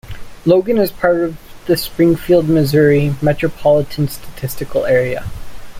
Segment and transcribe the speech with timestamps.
[0.47, 5.27] Logan is part of the Springfield, Missouri Metropolitan Statistical Area.